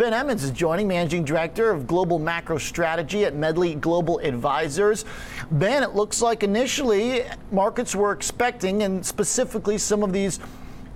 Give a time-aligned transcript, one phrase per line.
[0.00, 5.04] Ben Emons is joining, Managing Director of Global Macro Strategy at Medley Global Advisors.
[5.50, 10.40] Ben, it looks like initially markets were expecting, and specifically some of these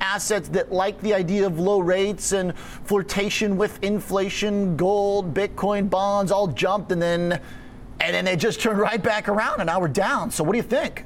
[0.00, 6.32] assets that like the idea of low rates and flirtation with inflation, gold, Bitcoin, bonds
[6.32, 7.38] all jumped and then
[8.00, 10.30] and then they just turned right back around and now we're down.
[10.30, 11.04] So what do you think?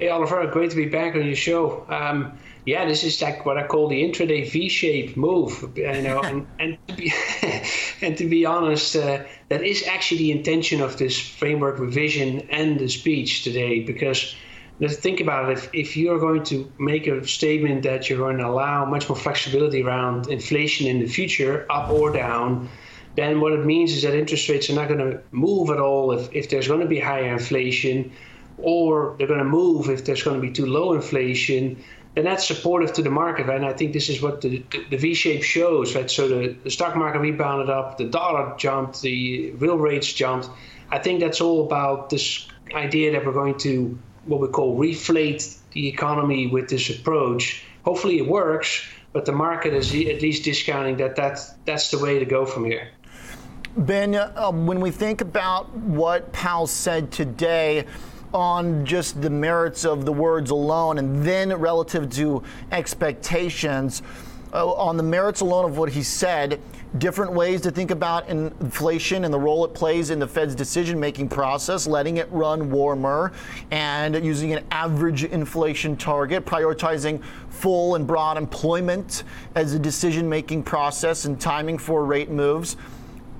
[0.00, 1.86] Hey Oliver, great to be back on your show.
[1.88, 2.36] Um,
[2.66, 6.78] yeah, this is like what I call the intraday V-shaped move, you know, and, and
[6.88, 7.12] to be
[8.02, 12.80] and to be honest, uh, that is actually the intention of this framework revision and
[12.80, 14.34] the speech today, because
[14.80, 15.58] let's think about it.
[15.58, 19.16] If, if you're going to make a statement that you're going to allow much more
[19.16, 22.68] flexibility around inflation in the future, up or down,
[23.14, 26.10] then what it means is that interest rates are not going to move at all
[26.10, 28.10] if, if there's going to be higher inflation,
[28.58, 31.82] or they're going to move if there's going to be too low inflation.
[32.14, 33.56] Then that's supportive to the market, right?
[33.56, 36.08] And I think this is what the, the, V shape shows, right?
[36.08, 40.48] So the, the stock market rebounded up, the dollar jumped, the real rates jumped.
[40.90, 45.58] I think that's all about this idea that we're going to what we call reflate
[45.72, 47.64] the economy with this approach.
[47.84, 52.18] Hopefully it works, but the market is at least discounting that that's, that's the way
[52.18, 52.88] to go from here.
[53.76, 57.84] Ben, uh, when we think about what Powell said today,
[58.34, 64.02] on just the merits of the words alone and then relative to expectations,
[64.52, 66.60] uh, on the merits alone of what he said,
[66.98, 70.98] different ways to think about inflation and the role it plays in the Fed's decision
[70.98, 73.32] making process, letting it run warmer
[73.70, 80.62] and using an average inflation target, prioritizing full and broad employment as a decision making
[80.62, 82.76] process and timing for rate moves.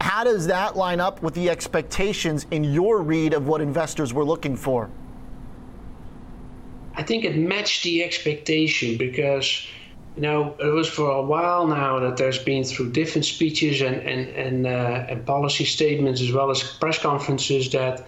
[0.00, 4.24] How does that line up with the expectations in your read of what investors were
[4.24, 4.90] looking for?
[6.96, 9.66] I think it matched the expectation because
[10.16, 13.96] you know, it was for a while now that there's been through different speeches and
[13.96, 18.06] and and, uh, and policy statements as well as press conferences that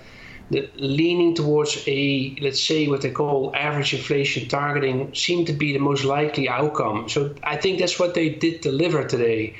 [0.50, 5.72] the leaning towards a let's say what they call average inflation targeting seemed to be
[5.72, 7.09] the most likely outcome.
[7.09, 9.56] So I think that's what they did deliver today.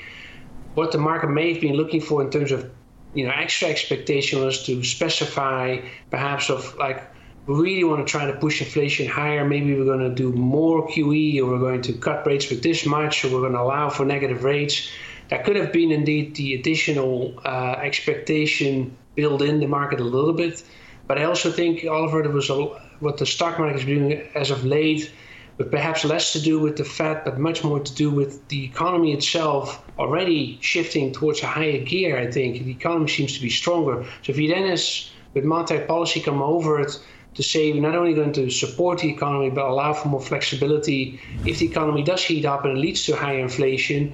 [0.77, 2.69] What the market may have been looking for in terms of
[3.15, 5.79] you know extra expectation was to specify
[6.11, 7.01] perhaps of like
[7.47, 9.43] we really want to try to push inflation higher.
[9.43, 12.85] Maybe we're going to do more QE or we're going to cut rates with this
[12.85, 14.87] much or we're going to allow for negative rates.
[15.29, 20.33] That could have been indeed the additional uh, expectation built in the market a little
[20.33, 20.61] bit.
[21.07, 22.65] But I also think, Oliver, there was a,
[22.99, 25.11] what the stock market is doing as of late,
[25.57, 28.63] but perhaps less to do with the Fed, but much more to do with the
[28.63, 32.63] economy itself already shifting towards a higher gear, I think.
[32.63, 34.03] The economy seems to be stronger.
[34.21, 36.99] So if you then, as with monetary policy, come over it,
[37.37, 41.19] to say we're not only going to support the economy but allow for more flexibility
[41.45, 44.11] if the economy does heat up and leads to higher inflation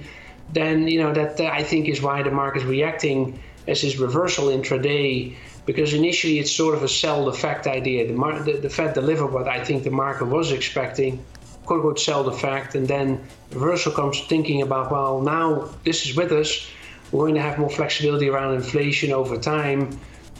[0.52, 4.48] then you know that I think is why the market is reacting as this reversal
[4.48, 5.34] intraday
[5.66, 8.06] because initially it's sort of a sell the fact idea.
[8.06, 11.24] The, mar- the, the Fed delivered what I think the market was expecting
[11.66, 16.14] quote unquote sell the fact and then reversal comes thinking about well now this is
[16.14, 16.68] with us
[17.14, 19.98] we're going to have more flexibility around inflation over time.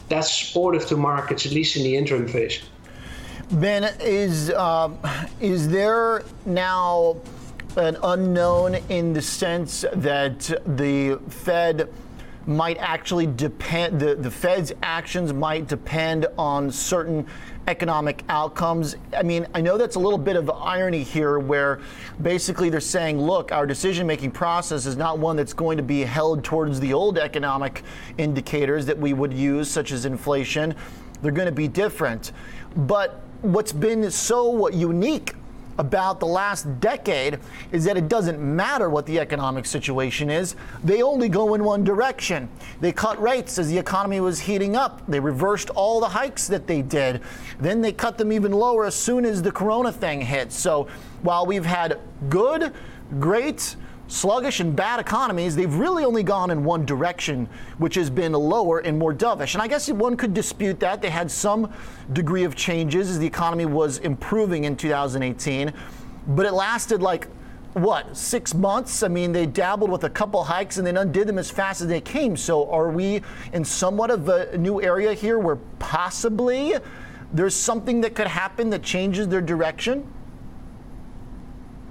[0.09, 2.61] That's supportive to markets at least in the interim phase.
[3.51, 4.97] Ben, is um,
[5.39, 7.15] is there now
[7.77, 11.89] an unknown in the sense that the Fed
[12.47, 17.25] might actually depend the, the Fed's actions might depend on certain
[17.67, 18.95] economic outcomes.
[19.17, 21.79] I mean, I know that's a little bit of irony here where
[22.21, 26.01] basically they're saying, look, our decision making process is not one that's going to be
[26.01, 27.83] held towards the old economic
[28.17, 30.75] indicators that we would use, such as inflation.
[31.21, 32.31] They're going to be different.
[32.75, 35.33] But what's been so unique
[35.77, 37.39] about the last decade
[37.71, 40.55] is that it doesn't matter what the economic situation is.
[40.83, 42.49] They only go in one direction.
[42.81, 45.01] They cut rates as the economy was heating up.
[45.07, 47.21] They reversed all the hikes that they did.
[47.59, 50.51] Then they cut them even lower as soon as the corona thing hit.
[50.51, 50.87] So
[51.21, 51.99] while we've had
[52.29, 52.73] good,
[53.19, 53.75] great,
[54.07, 57.47] sluggish and bad economies, they've really only gone in one direction,
[57.77, 59.53] which has been lower and more dovish.
[59.53, 61.01] And I guess one could dispute that.
[61.01, 61.71] They had some
[62.13, 65.73] degree of changes as the economy was improving in 2018,
[66.27, 67.27] but it lasted like
[67.73, 71.37] what six months i mean they dabbled with a couple hikes and then undid them
[71.37, 73.21] as fast as they came so are we
[73.51, 76.73] in somewhat of a new area here where possibly
[77.33, 80.09] there's something that could happen that changes their direction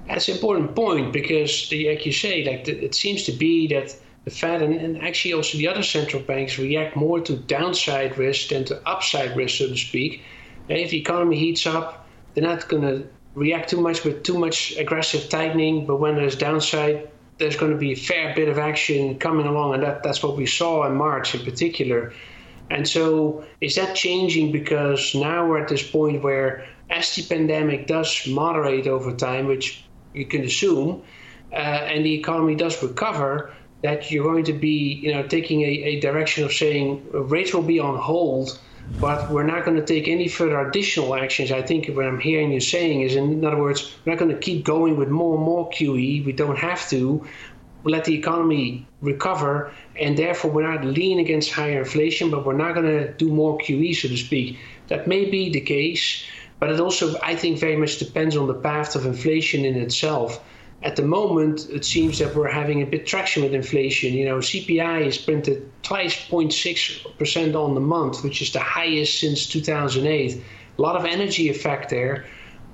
[0.07, 3.67] that's an important point because, the, like you say, like the, it seems to be
[3.67, 8.17] that the Fed and, and, actually also the other central banks react more to downside
[8.17, 10.23] risk than to upside risk, so to speak.
[10.69, 14.37] And if the economy heats up, they're not going to react too much with too
[14.37, 15.85] much aggressive tightening.
[15.85, 19.75] But when there's downside, there's going to be a fair bit of action coming along,
[19.75, 22.13] and that, that's what we saw in March in particular.
[22.71, 27.85] And so, is that changing because now we're at this point where, as the pandemic
[27.85, 29.84] does moderate over time, which
[30.15, 31.03] you can assume,
[31.51, 33.53] uh, and the economy does recover,
[33.83, 37.61] that you're going to be, you know, taking a, a direction of saying rates will
[37.61, 38.59] be on hold,
[38.99, 41.51] but we're not going to take any further additional actions.
[41.51, 44.39] I think what I'm hearing you saying is, in other words, we're not going to
[44.39, 46.25] keep going with more and more QE.
[46.25, 47.25] We don't have to.
[47.87, 52.73] let the economy recover, and therefore we're not lean against higher inflation, but we're not
[52.73, 54.57] going to do more QE, so to speak.
[54.87, 56.25] That may be the case,
[56.65, 60.41] but it also, I think, very much depends on the path of inflation in itself
[60.85, 64.13] at the moment, it seems that we're having a bit traction with inflation.
[64.13, 69.47] You know, CPI is printed twice 0.6% on the month, which is the highest since
[69.47, 70.35] 2008.
[70.77, 72.25] A lot of energy effect there,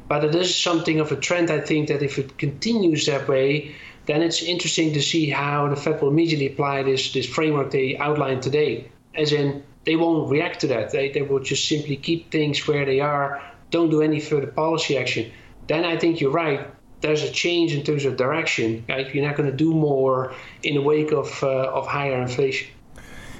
[0.10, 1.50] but it is something of a trend.
[1.50, 3.76] I think that if it continues that way,
[4.08, 7.98] then it's interesting to see how the Fed will immediately apply this this framework they
[7.98, 8.92] outlined today.
[9.16, 10.92] As in, they won't react to that.
[10.92, 13.42] They, they will just simply keep things where they are,
[13.72, 15.32] don't do any further policy action.
[15.68, 16.68] Then I think you're right
[17.02, 18.86] there's a change in terms of direction.
[18.88, 19.14] Right?
[19.14, 20.34] You're not going to do more
[20.64, 22.70] in the wake of, uh, of higher inflation.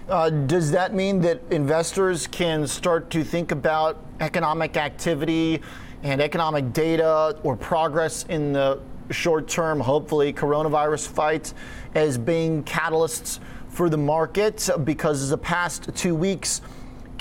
[0.10, 5.62] Uh, does that mean that investors can start to think about economic activity
[6.04, 8.80] and economic data or progress in the
[9.12, 11.54] short term, hopefully, coronavirus fight
[11.94, 13.40] as being catalysts
[13.70, 14.68] for the market?
[14.84, 16.62] Because the past two weeks,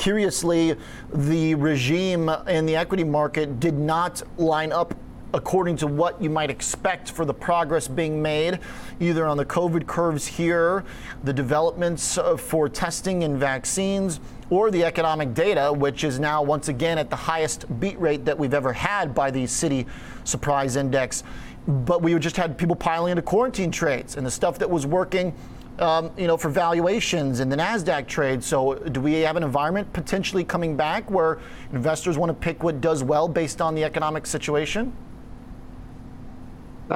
[0.00, 0.75] curiously,
[1.12, 4.94] the regime in the equity market did not line up
[5.35, 8.58] according to what you might expect for the progress being made,
[8.99, 10.85] either on the COVID curves here,
[11.23, 16.69] the developments uh, for testing and vaccines, or the economic data, which is now once
[16.69, 19.87] again at the highest beat rate that we've ever had by the Citi
[20.25, 21.23] Surprise Index.
[21.69, 25.35] But we just had people piling into quarantine trades and the stuff that was working.
[25.78, 28.44] Um, you know, for valuations in the NASDAQ trade.
[28.44, 31.38] So, do we have an environment potentially coming back where
[31.72, 34.93] investors want to pick what does well based on the economic situation?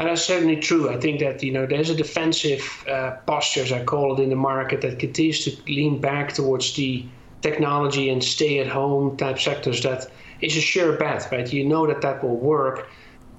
[0.03, 0.91] That's certainly true.
[0.91, 4.29] I think that you know there's a defensive uh, posture, as I call it, in
[4.29, 7.07] the market that continues to lean back towards the
[7.43, 9.83] technology and stay-at-home type sectors.
[9.83, 10.11] That
[10.41, 11.51] is a sure bet, right?
[11.53, 12.89] You know that that will work.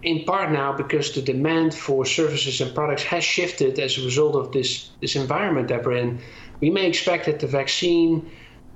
[0.05, 4.35] In part now because the demand for services and products has shifted as a result
[4.35, 6.19] of this this environment that we're in.
[6.61, 8.29] We may expect that the vaccine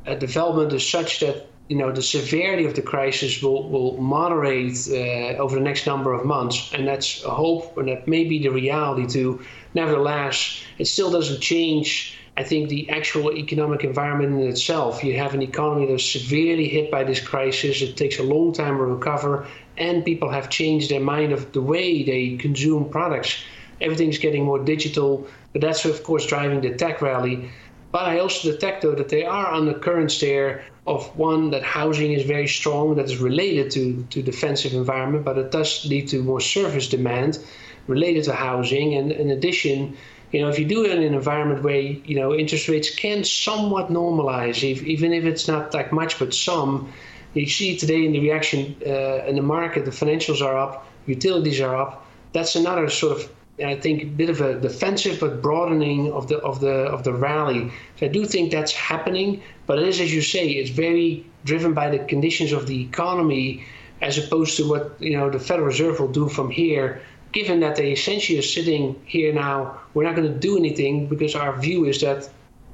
[0.08, 4.76] uh, development is such that you know the severity of the crisis will will moderate
[4.90, 8.40] uh, over the next number of months, and that's a hope, and that may be
[8.42, 9.40] the reality too.
[9.76, 12.18] Nevertheless, it still doesn't change.
[12.38, 15.04] I think the actual economic environment in itself.
[15.04, 17.82] You have an economy that's severely hit by this crisis.
[17.82, 19.46] It takes a long time to recover,
[19.80, 23.44] and people have changed their mind of the way they consume products.
[23.82, 27.50] Everything's getting more digital, but that's of course driving the tech rally.
[27.92, 32.24] But I also detect though that there are undercurrents there of one that housing is
[32.24, 36.42] very strong, that is related to, to defensive environment, but it does lead to more
[36.42, 37.40] service demand
[37.88, 38.96] related to housing.
[38.96, 39.96] And in addition,
[40.32, 43.24] you know, if you do it in an environment where you know interest rates can
[43.24, 46.92] somewhat normalize, if, even if it's not that much, but some,
[47.34, 51.62] you see today in the reaction uh, in the market, the financials are up, utilities
[51.62, 52.06] are up.
[52.34, 53.32] That's another sort of
[53.64, 57.72] I think bit of a defensive but broadening of the of the of the rally.
[57.98, 61.74] So I do think that's happening, but it is as you say, it's very driven
[61.74, 63.66] by the conditions of the economy
[64.02, 67.02] as opposed to what you know the Federal Reserve will do from here.
[67.32, 71.36] Given that they essentially are sitting here now, we're not going to do anything because
[71.36, 72.30] our view is that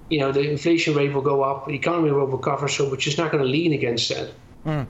[0.09, 3.17] you know the inflation rate will go up, the economy will recover, so we're just
[3.17, 4.29] not going to lean against that.
[4.65, 4.87] Mm.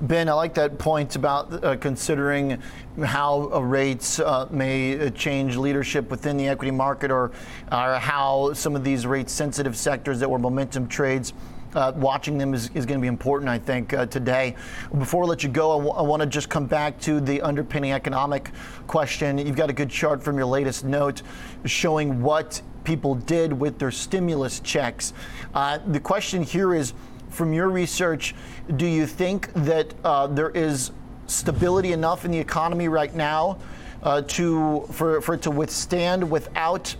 [0.00, 2.62] Ben, I like that point about uh, considering
[3.04, 7.32] how uh, rates uh, may uh, change leadership within the equity market or,
[7.70, 11.34] how some of these rate sensitive sectors that were momentum trades.
[11.74, 14.56] Uh, watching them is, is going to be important, I think, uh, today.
[14.98, 17.40] Before I let you go, I, w- I want to just come back to the
[17.42, 18.50] underpinning economic
[18.88, 19.38] question.
[19.38, 21.22] You've got a good chart from your latest note
[21.66, 25.12] showing what people did with their stimulus checks.
[25.54, 26.92] Uh, the question here is
[27.30, 28.34] from your research,
[28.76, 30.92] do you think that uh, there is
[31.26, 33.58] stability enough in the economy right now
[34.02, 36.94] uh, to for, for it to withstand without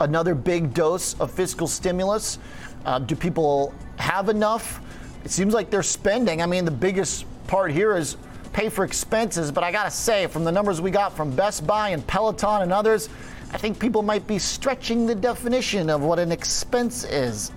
[0.00, 2.38] another big dose of fiscal stimulus?
[2.84, 4.80] Uh, do people have enough?
[5.24, 6.42] It seems like they're spending.
[6.42, 8.16] I mean, the biggest part here is
[8.52, 11.90] pay for expenses, but I gotta say, from the numbers we got from Best Buy
[11.90, 13.08] and Peloton and others,
[13.52, 17.50] I think people might be stretching the definition of what an expense is.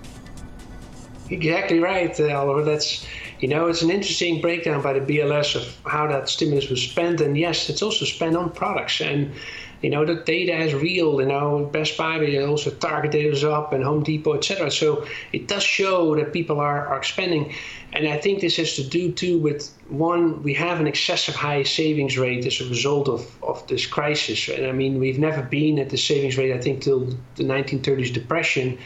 [1.32, 2.62] Exactly right, uh, Oliver.
[2.62, 3.06] That's
[3.40, 7.22] you know, it's an interesting breakdown by the BLS of how that stimulus was spent,
[7.22, 9.00] and yes, it's also spent on products.
[9.00, 9.32] And
[9.80, 11.22] you know, the data is real.
[11.22, 14.70] You know, Best Buy they also targeted us up, and Home Depot, etc.
[14.70, 17.54] So it does show that people are are spending,
[17.94, 21.62] and I think this has to do too with one, we have an excessive high
[21.62, 24.50] savings rate as a result of of this crisis.
[24.50, 28.12] And I mean, we've never been at the savings rate I think till the 1930s
[28.12, 28.76] depression.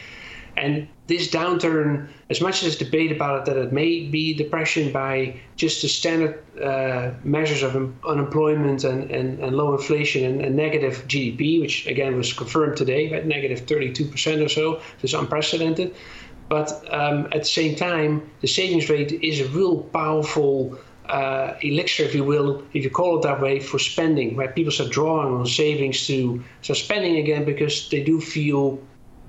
[0.57, 5.39] And this downturn, as much as debate about it, that it may be depression by
[5.55, 11.05] just the standard uh, measures of unemployment and, and, and low inflation and, and, negative
[11.07, 15.95] GDP, which again was confirmed today, at negative 32% or so, is unprecedented.
[16.49, 22.03] But um, at the same time, the savings rate is a real powerful uh, elixir,
[22.03, 25.33] if you will, if you call it that way, for spending, where people start drawing
[25.33, 28.79] on savings to start spending again because they do feel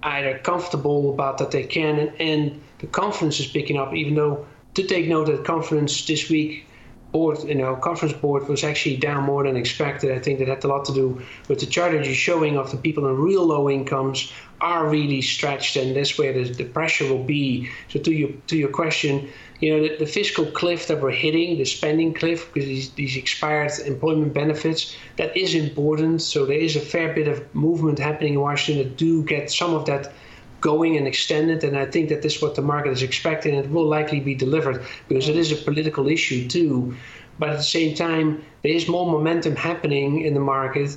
[0.03, 3.95] either comfortable about that they can, and, and the confidence is picking up.
[3.95, 6.68] Even though to take note that confidence this week
[7.13, 10.13] board, you know, conference board was actually down more than expected.
[10.13, 12.71] I think that had a lot to do with the chart that you're showing of
[12.71, 17.07] the people in real low incomes are really stretched, and that's where the, the pressure
[17.09, 17.71] will be.
[17.89, 19.29] So to your to your question,
[19.61, 23.17] you know, the, the, fiscal cliff that we're hitting, the spending cliff, because these, these
[23.17, 26.23] expired employment benefits, that is important.
[26.23, 29.75] So there is a fair bit of movement happening in Washington that do get some
[29.75, 30.13] of that
[30.61, 31.65] going and extended.
[31.65, 33.55] And I think that this is what the market is expecting.
[33.55, 36.97] And it will likely be delivered because it is a political issue too.
[37.39, 40.97] But at the same time, there is more momentum happening in the market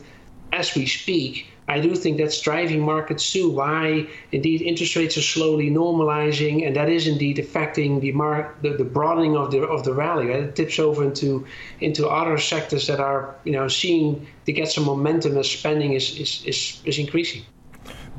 [0.51, 1.47] as we speak.
[1.67, 3.49] I do think that's driving markets too.
[3.49, 8.71] Why indeed interest rates are slowly normalizing, and that is indeed affecting the mar- the,
[8.71, 10.27] the broadening of the of the rally.
[10.27, 10.43] Right?
[10.43, 11.45] It tips over into
[11.79, 16.19] into other sectors that are you know seeing to get some momentum as spending is
[16.19, 17.43] is, is, is increasing.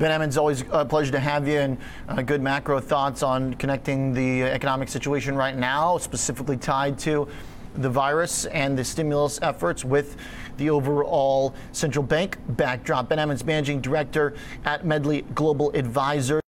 [0.02, 1.78] Ben Emons, always a pleasure to have you and
[2.08, 7.28] uh, good macro thoughts on connecting the economic situation right now, specifically tied to
[7.76, 10.16] the virus and the stimulus efforts with
[10.56, 13.10] the overall central bank backdrop.
[13.10, 16.41] Ben Emons, managing director at Medley Global Advisors.